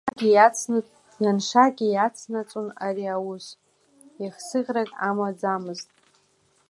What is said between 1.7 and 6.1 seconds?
иацнаҵон ари аус, еихсыӷьрак амаӡамызт.